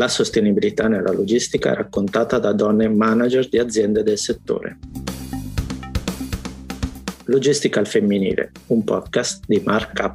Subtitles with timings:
[0.00, 4.78] La sostenibilità nella logistica è raccontata da donne manager di aziende del settore.
[7.24, 10.14] Logistica al femminile, un podcast di Markup.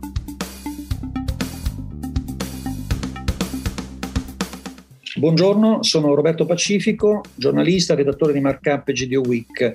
[5.18, 9.72] Buongiorno, sono Roberto Pacifico, giornalista, redattore di Markup GDO Week.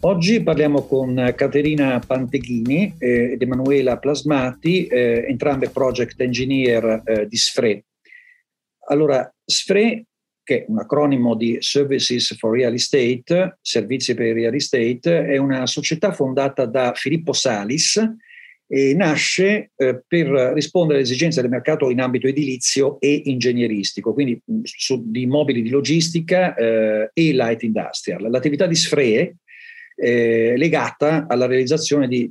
[0.00, 7.36] Oggi parliamo con Caterina Panteghini eh, ed Emanuela Plasmati, eh, entrambe project engineer eh, di
[7.36, 7.84] SFRE.
[8.88, 10.04] Allora, SFRE,
[10.42, 15.66] che è un acronimo di Services for Real Estate, Servizi per Real Estate, è una
[15.66, 18.02] società fondata da Filippo Salis
[18.70, 24.40] e nasce eh, per rispondere alle esigenze del mercato in ambito edilizio e ingegneristico, quindi
[24.62, 28.30] su, di immobili di logistica eh, e light industrial.
[28.30, 29.36] L'attività di SFRE
[30.00, 32.30] eh, legata alla realizzazione di,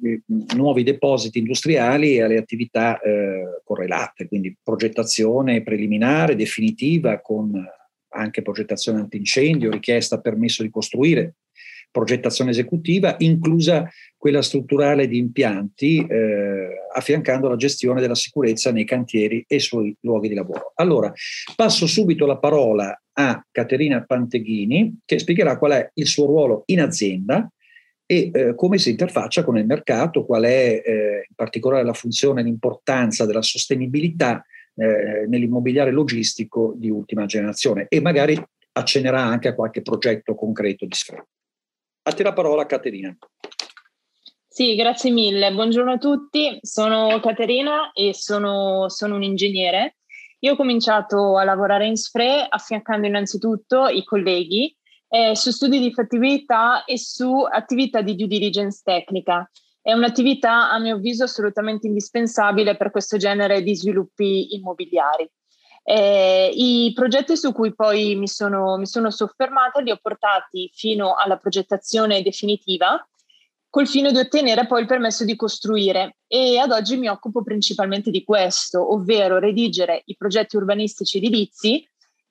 [0.55, 7.61] nuovi depositi industriali e alle attività eh, correlate, quindi progettazione preliminare, definitiva, con
[8.09, 11.35] anche progettazione antincendio, richiesta permesso di costruire,
[11.91, 19.43] progettazione esecutiva, inclusa quella strutturale di impianti, eh, affiancando la gestione della sicurezza nei cantieri
[19.45, 20.71] e sui luoghi di lavoro.
[20.75, 21.11] Allora,
[21.55, 26.81] passo subito la parola a Caterina Panteghini, che spiegherà qual è il suo ruolo in
[26.81, 27.49] azienda
[28.09, 32.39] e eh, come si interfaccia con il mercato, qual è eh, in particolare la funzione
[32.39, 34.43] e l'importanza della sostenibilità
[34.75, 38.41] eh, nell'immobiliare logistico di ultima generazione e magari
[38.71, 41.25] accennerà anche a qualche progetto concreto di sfera.
[42.03, 43.15] A te la parola Caterina.
[44.47, 45.51] Sì, grazie mille.
[45.51, 49.97] Buongiorno a tutti, sono Caterina e sono, sono un ingegnere.
[50.39, 54.75] Io ho cominciato a lavorare in SFRE affiancando innanzitutto i colleghi
[55.09, 59.49] eh, su studi di fattibilità e su attività di due diligence tecnica.
[59.81, 65.29] È un'attività, a mio avviso, assolutamente indispensabile per questo genere di sviluppi immobiliari.
[65.83, 71.15] Eh, I progetti su cui poi mi sono, mi sono soffermata li ho portati fino
[71.15, 73.01] alla progettazione definitiva
[73.69, 78.11] col fine di ottenere poi il permesso di costruire e ad oggi mi occupo principalmente
[78.11, 81.87] di questo, ovvero redigere i progetti urbanistici edilizi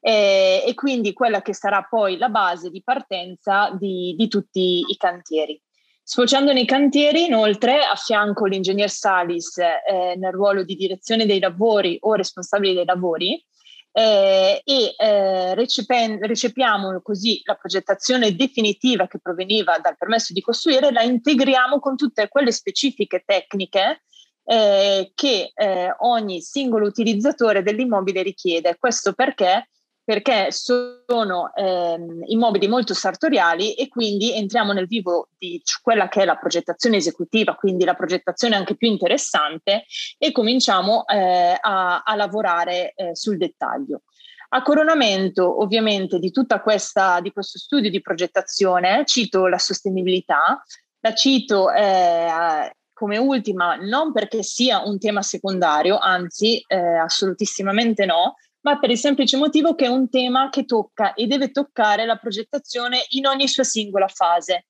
[0.08, 4.96] eh, e quindi quella che sarà poi la base di partenza di, di tutti i
[4.96, 5.60] cantieri.
[6.00, 12.14] Sfociando nei cantieri, inoltre, affianco l'ingegner Salis eh, nel ruolo di direzione dei lavori o
[12.14, 13.44] responsabile dei lavori
[13.90, 20.92] eh, e eh, recepen- recepiamo così la progettazione definitiva che proveniva dal permesso di costruire,
[20.92, 24.02] la integriamo con tutte quelle specifiche tecniche
[24.44, 28.76] eh, che eh, ogni singolo utilizzatore dell'immobile richiede.
[28.78, 29.66] Questo perché
[30.06, 36.24] perché sono ehm, immobili molto sartoriali e quindi entriamo nel vivo di quella che è
[36.24, 39.84] la progettazione esecutiva, quindi la progettazione anche più interessante
[40.16, 44.02] e cominciamo eh, a, a, lavorare eh, sul dettaglio.
[44.50, 50.62] A coronamento ovviamente di di questo studio di progettazione, cito la sostenibilità,
[51.00, 58.36] la cito eh, come ultima non perché sia un tema secondario, anzi eh, assolutissimamente no,
[58.66, 62.16] ma per il semplice motivo che è un tema che tocca e deve toccare la
[62.16, 64.66] progettazione in ogni sua singola fase.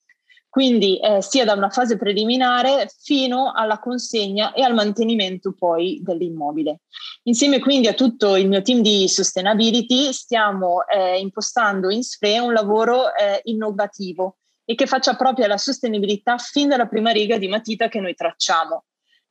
[0.50, 6.80] Quindi eh, sia da una fase preliminare fino alla consegna e al mantenimento poi dell'immobile.
[7.24, 12.52] Insieme quindi a tutto il mio team di sustainability stiamo eh, impostando in SFRE un
[12.52, 14.36] lavoro eh, innovativo
[14.66, 18.84] e che faccia proprio la sostenibilità fin dalla prima riga di matita che noi tracciamo.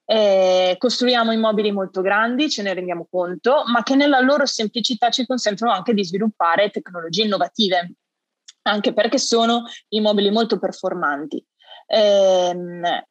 [0.08, 5.26] Eh, costruiamo immobili molto grandi, ce ne rendiamo conto, ma che nella loro semplicità ci
[5.26, 7.96] consentono anche di sviluppare tecnologie innovative,
[8.64, 11.44] anche perché sono immobili molto performanti.
[11.88, 12.56] Eh,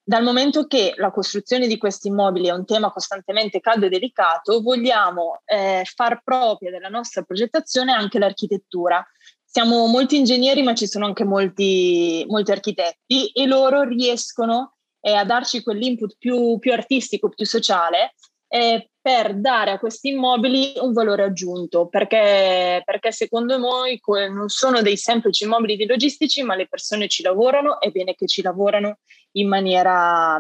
[0.02, 4.62] dal momento che la costruzione di questi immobili è un tema costantemente caldo e delicato,
[4.62, 9.04] vogliamo eh, far propria della nostra progettazione anche l'architettura.
[9.44, 14.73] Siamo molti ingegneri, ma ci sono anche molti, molti architetti e loro riescono
[15.06, 18.14] e a darci quell'input più, più artistico, più sociale,
[18.48, 24.00] eh, per dare a questi immobili un valore aggiunto, perché, perché secondo noi
[24.30, 28.26] non sono dei semplici immobili di logistici, ma le persone ci lavorano, è bene che
[28.26, 29.00] ci lavorano
[29.32, 30.38] in maniera,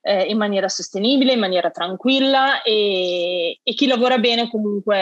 [0.00, 4.96] eh, in maniera sostenibile, in maniera tranquilla e, e, chi lavora bene comunque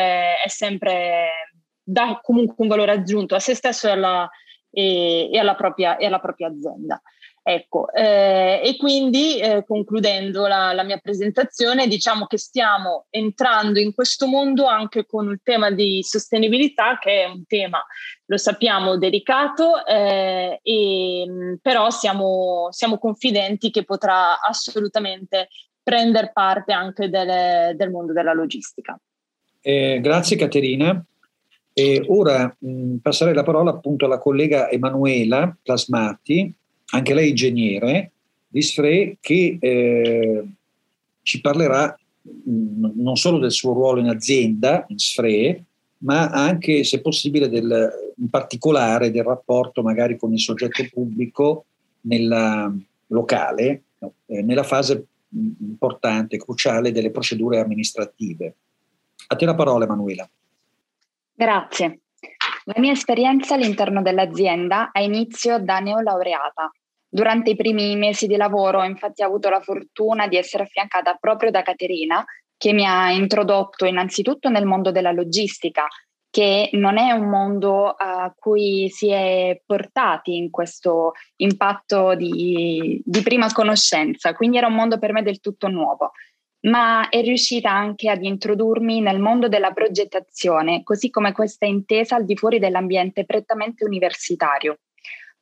[0.44, 1.52] è sempre,
[1.84, 4.28] dà comunque un valore aggiunto a se stesso e alla,
[4.72, 7.00] e, e alla, propria, e alla propria azienda.
[7.46, 13.92] Ecco, eh, e quindi eh, concludendo la, la, mia presentazione, diciamo che stiamo entrando in
[13.92, 17.84] questo mondo anche con il tema di sostenibilità, che è un tema,
[18.24, 25.48] lo sappiamo, delicato, eh, e, però siamo, siamo, confidenti che potrà assolutamente
[25.82, 28.98] prendere parte anche delle, del mondo della logistica.
[29.60, 31.04] Eh, grazie Caterina.
[31.74, 36.54] E ora mh, passerei la parola appunto alla collega Emanuela Plasmati,
[36.94, 38.10] anche lei ingegnere
[38.48, 40.44] di SFRE, che eh,
[41.22, 45.62] ci parlerà mh, non solo del suo ruolo in azienda, in SFRE,
[45.98, 51.64] ma anche, se possibile, del, in particolare del rapporto magari con il soggetto pubblico
[52.02, 52.72] nella,
[53.08, 53.82] locale,
[54.26, 58.54] eh, nella fase importante, cruciale delle procedure amministrative.
[59.28, 60.28] A te la parola, Emanuela.
[61.34, 62.00] Grazie.
[62.64, 66.70] La mia esperienza all'interno dell'azienda ha inizio da neolaureata.
[67.14, 71.52] Durante i primi mesi di lavoro ho infatti avuto la fortuna di essere affiancata proprio
[71.52, 72.24] da Caterina,
[72.56, 75.86] che mi ha introdotto innanzitutto nel mondo della logistica,
[76.28, 83.22] che non è un mondo a cui si è portati in questo impatto di, di
[83.22, 86.10] prima conoscenza, quindi era un mondo per me del tutto nuovo
[86.64, 92.24] ma è riuscita anche ad introdurmi nel mondo della progettazione, così come questa intesa al
[92.24, 94.78] di fuori dell'ambiente prettamente universitario.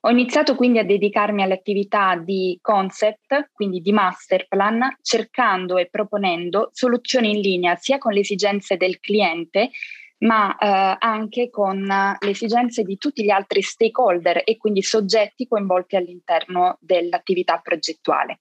[0.04, 5.88] Ho iniziato quindi a dedicarmi alle attività di concept, quindi di master plan, cercando e
[5.88, 9.70] proponendo soluzioni in linea sia con le esigenze del cliente,
[10.18, 15.94] ma eh, anche con le esigenze di tutti gli altri stakeholder e quindi soggetti coinvolti
[15.94, 18.40] all'interno dell'attività progettuale.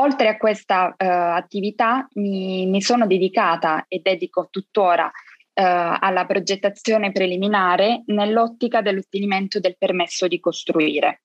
[0.00, 5.10] Oltre a questa uh, attività mi, mi, sono dedicata e dedico tuttora
[5.62, 11.22] alla progettazione preliminare nell'ottica dell'ottenimento del permesso di costruire.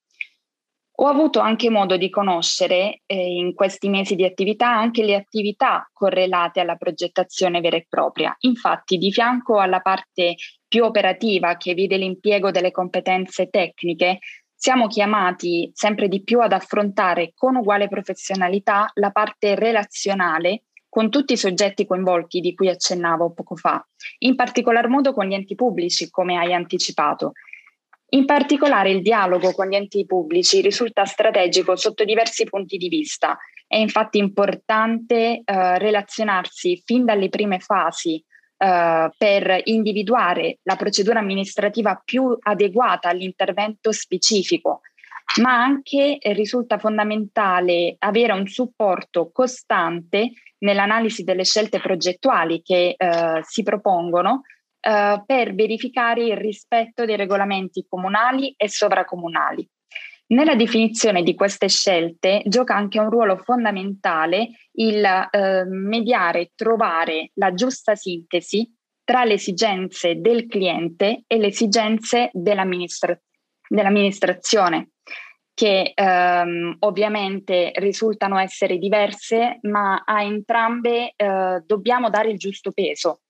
[0.98, 5.90] Ho avuto anche modo di conoscere eh, in questi mesi di attività anche le attività
[5.92, 8.36] correlate alla progettazione vera e propria.
[8.42, 10.36] Infatti, di fianco alla parte
[10.68, 14.20] più operativa che vede l'impiego delle competenze tecniche,
[14.54, 21.34] siamo chiamati sempre di più ad affrontare con uguale professionalità la parte relazionale con tutti
[21.34, 23.84] i soggetti coinvolti di cui accennavo poco fa,
[24.20, 27.32] in particolar modo con gli enti pubblici, come hai anticipato.
[28.10, 33.36] In particolare il dialogo con gli enti pubblici risulta strategico sotto diversi punti di vista.
[33.66, 38.24] È infatti importante eh, relazionarsi fin dalle prime fasi
[38.56, 44.82] eh, per individuare la procedura amministrativa più adeguata all'intervento specifico,
[45.42, 53.64] ma anche risulta fondamentale avere un supporto costante nell'analisi delle scelte progettuali che eh, si
[53.64, 54.42] propongono
[54.80, 59.68] eh, per verificare il rispetto dei regolamenti comunali e sovracomunali.
[60.28, 67.54] Nella definizione di queste scelte gioca anche un ruolo fondamentale il eh, mediare trovare la
[67.54, 68.72] giusta sintesi
[69.04, 73.20] tra le esigenze del cliente e le esigenze dell'amministra-
[73.68, 74.92] dell'amministrazione,
[75.54, 83.22] che ehm, ovviamente risultano essere diverse, ma a entrambe eh, dobbiamo dare il giusto peso,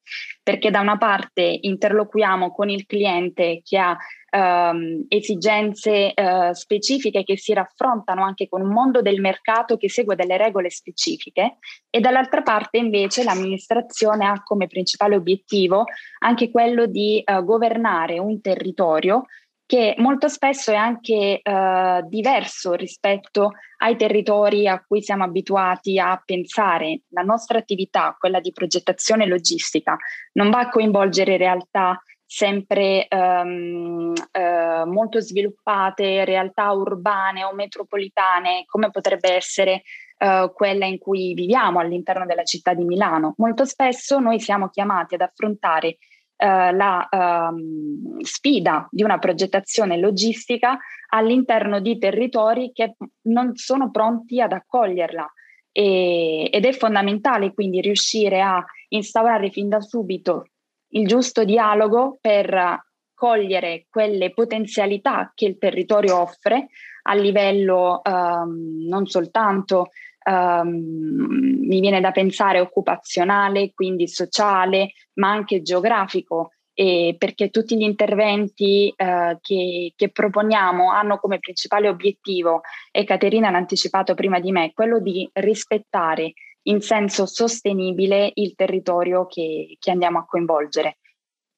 [0.41, 3.97] perché da una parte interloquiamo con il cliente che ha
[4.29, 10.15] ehm, esigenze eh, specifiche che si raffrontano anche con un mondo del mercato che segue
[10.15, 11.57] delle regole specifiche
[11.89, 15.83] e dall'altra parte invece l'amministrazione ha come principale obiettivo
[16.19, 19.25] anche quello di eh, governare un territorio
[19.65, 26.21] che molto spesso è anche eh, diverso rispetto ai territori a cui siamo abituati a
[26.23, 27.01] pensare.
[27.09, 29.97] La nostra attività, quella di progettazione logistica,
[30.33, 38.89] non va a coinvolgere realtà sempre um, uh, molto sviluppate, realtà urbane o metropolitane, come
[38.89, 39.83] potrebbe essere
[40.17, 43.35] uh, quella in cui viviamo all'interno della città di Milano.
[43.37, 45.97] Molto spesso noi siamo chiamati ad affrontare
[46.43, 50.77] uh, la um, sfida di una progettazione logistica
[51.09, 55.31] all'interno di territori che non sono pronti ad accoglierla.
[55.71, 60.49] E, ed è fondamentale quindi riuscire a instaurare fin da subito
[60.89, 62.83] il giusto dialogo per
[63.13, 66.67] cogliere quelle potenzialità che il territorio offre
[67.03, 69.89] a livello um, non soltanto
[70.25, 70.69] um,
[71.65, 78.93] mi viene da pensare occupazionale, quindi sociale, ma anche geografico, e perché tutti gli interventi
[78.95, 82.61] uh, che, che, proponiamo hanno come principale obiettivo,
[82.91, 89.27] e Caterina l'ha anticipato prima di me, quello di rispettare in senso sostenibile il territorio
[89.27, 90.97] che, che andiamo a coinvolgere.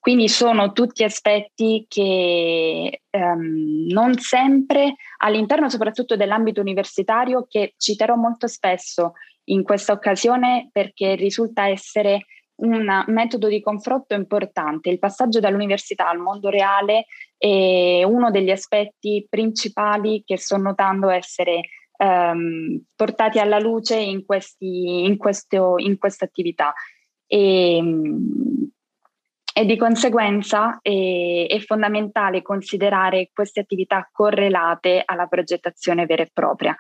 [0.06, 8.46] Quindi sono tutti aspetti che um, non sempre all'interno soprattutto dell'ambito universitario che citerò molto
[8.46, 9.14] spesso
[9.46, 14.92] in questa occasione perché risulta essere un metodo di confronto importante.
[14.92, 21.62] Il passaggio dall'università al mondo reale è uno degli aspetti principali che sto notando essere
[21.98, 26.76] ehm, portati alla luce in, questi, in, questo, in questa attività.
[27.26, 27.82] E,
[29.58, 36.76] e di conseguenza è, è, fondamentale considerare queste attività correlate alla progettazione vera e propria,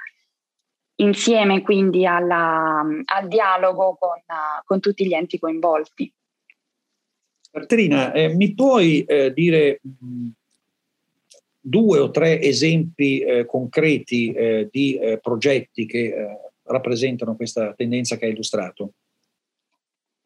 [0.96, 4.22] insieme quindi alla, al dialogo con,
[4.66, 6.14] con, tutti gli enti coinvolti.
[7.50, 10.28] Caterina, eh, mi puoi eh, dire mh,
[11.62, 18.18] due o tre esempi eh, concreti eh, di eh, progetti che eh, rappresentano questa tendenza
[18.18, 18.96] che hai illustrato?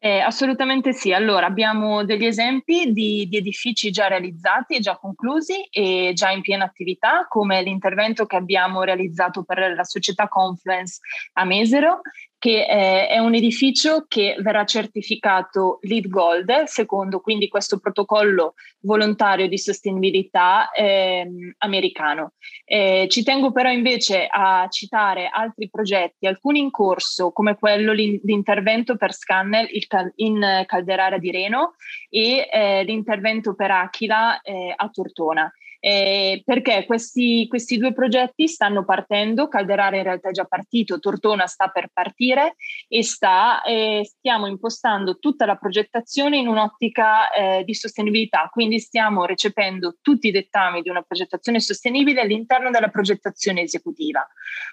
[0.02, 1.12] Eh, assolutamente sì.
[1.12, 6.64] Allora, abbiamo degli esempi di, di, edifici già realizzati già conclusi e già in piena
[6.64, 11.00] attività, come l'intervento che abbiamo realizzato per la società Confluence
[11.34, 12.00] a Mesero,
[12.40, 19.46] che eh, è un edificio che verrà certificato LEED Gold, secondo quindi questo protocollo volontario
[19.46, 22.32] di sostenibilità eh, americano.
[22.64, 28.18] Eh, ci tengo però invece a citare altri progetti, alcuni in corso, come quello di
[28.24, 29.68] intervento per Scannel
[30.16, 31.74] in Calderara di Reno
[32.08, 38.84] e eh, l'intervento per Aquila eh, a Tortona eh, perché questi, questi, due progetti stanno
[38.84, 42.56] partendo, Calderare in realtà è già partito, Tortona sta per partire
[42.86, 49.24] e sta, eh, stiamo impostando tutta la progettazione in un'ottica eh, di sostenibilità, quindi stiamo
[49.24, 54.26] recependo tutti i dettami di una progettazione sostenibile all'interno della progettazione esecutiva.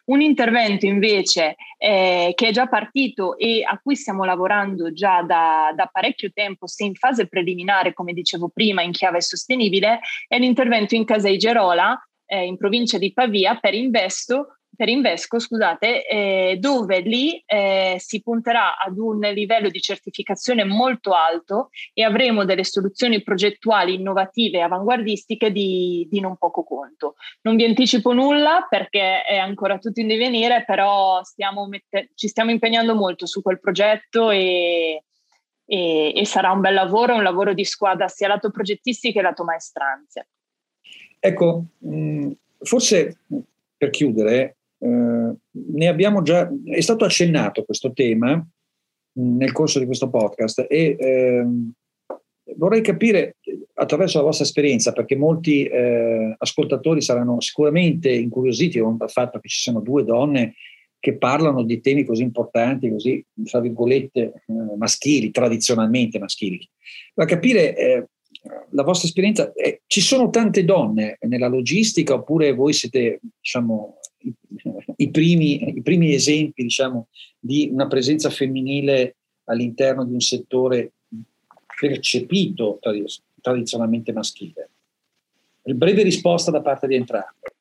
[0.06, 5.72] Un intervento invece eh, che è già partito e a cui stiamo lavorando già da,
[5.74, 10.96] da parecchio tempo, se in fase preliminare, come dicevo prima, in chiave sostenibile, è l'intervento
[10.98, 17.00] in Casei Gerola, eh, in provincia di Pavia, per Investo, per Invesco, scusate, eh, dove
[17.00, 23.24] lì eh, si punterà ad un livello di certificazione molto alto e avremo delle soluzioni
[23.24, 27.16] progettuali innovative e avanguardistiche di, di, non poco conto.
[27.42, 32.52] Non vi anticipo nulla perché è ancora tutto in divenire, però stiamo mette- ci stiamo
[32.52, 35.04] impegnando molto su quel progetto e,
[35.66, 39.44] e, e sarà un bel lavoro, un lavoro di squadra sia lato progettistico che lato
[39.44, 40.28] maestranze.
[41.20, 43.18] Ecco, mh, forse
[43.78, 49.86] per chiudere, eh, ne abbiamo già, è stato accennato questo tema mh, nel corso di
[49.86, 51.46] questo podcast e eh,
[52.56, 53.38] vorrei capire
[53.74, 59.60] attraverso la vostra esperienza, perché molti eh, ascoltatori saranno sicuramente incuriositi dal fatto che ci
[59.60, 60.54] siano due donne
[61.00, 66.68] che parlano di temi così importanti, così, tra virgolette, eh, maschili, tradizionalmente maschili.
[67.14, 68.08] Da capire eh,
[68.72, 74.34] la vostra esperienza, eh, ci sono tante donne nella logistica oppure voi siete diciamo, i,
[74.98, 77.08] i, primi, i primi, esempi diciamo,
[77.40, 80.94] di una presenza femminile all'interno di un settore
[81.80, 82.80] percepito
[83.42, 84.70] tradizionalmente maschile?
[85.62, 87.56] Breve risposta da parte di entrambi.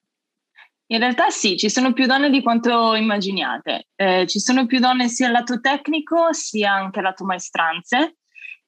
[0.89, 3.89] In realtà sì, ci sono più donne di quanto immaginiate.
[3.97, 8.19] Eh, ci sono più donne sia al lato tecnico sia anche al lato maestranze.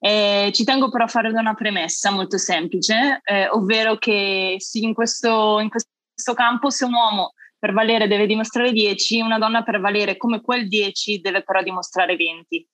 [0.01, 4.93] Eh, ci tengo però a fare una premessa molto semplice, eh, ovvero che sì, in,
[4.93, 9.81] questo, in questo campo se un uomo per valere deve dimostrare 10, una donna per
[9.81, 12.67] valere come quel 10 deve però dimostrare 20.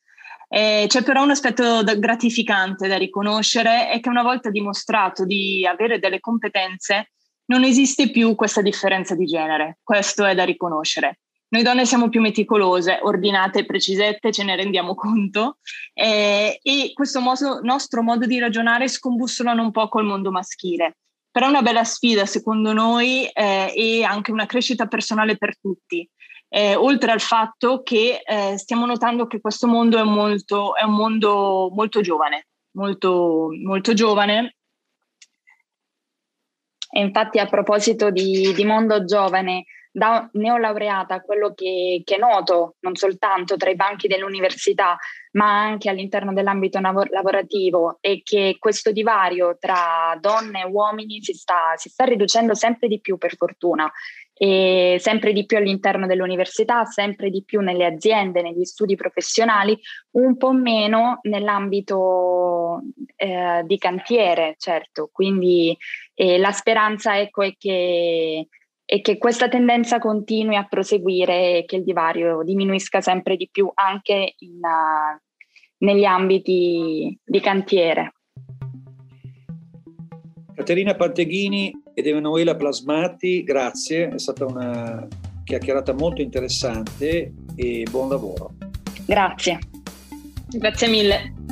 [0.48, 5.66] Eh, c'è però un aspetto da, gratificante da riconoscere, è che una volta dimostrato di
[5.66, 7.10] avere delle competenze,
[7.48, 11.22] non esiste più questa differenza di genere, questo è da riconoscere.
[11.48, 15.58] Noi donne siamo più meticolose, ordinate e precisette, ce ne rendiamo conto,
[15.94, 20.98] eh, e questo modo, nostro modo di ragionare scombussolano un po' col mondo maschile.
[21.32, 26.10] Però è una bella sfida, secondo noi, eh, e anche una crescita personale per tutti.
[26.48, 30.94] Eh, oltre al fatto che eh, stiamo notando che questo mondo è, molto, è un
[30.94, 34.56] mondo molto giovane, molto, molto giovane.
[36.90, 42.96] E infatti a proposito di, di mondo giovane, da neolaureata quello che, che noto non
[42.96, 44.98] soltanto tra i banchi dell'università,
[45.32, 51.32] ma anche all'interno dell'ambito nav- lavorativo è che questo divario tra donne e uomini si
[51.32, 53.90] sta, si sta riducendo sempre di più, per fortuna,
[54.34, 59.80] e sempre di più all'interno dell'università, sempre di più nelle aziende, negli studi professionali,
[60.12, 62.82] un po' meno nell'ambito
[63.16, 65.10] eh, di cantiere, certo.
[65.10, 65.78] Quindi
[66.14, 68.50] eh, la speranza ecco, è che
[68.86, 73.70] e che questa tendenza continui a proseguire e che il divario diminuisca sempre di più
[73.74, 75.20] anche in, uh,
[75.80, 78.14] negli ambiti di cantiere.
[80.54, 85.08] Caterina Panteghini ed Emanuela Plasmati, grazie, è stata una
[85.44, 88.54] chiacchierata molto interessante e buon lavoro.
[89.06, 89.60] Grazie.
[90.48, 91.45] Grazie mille.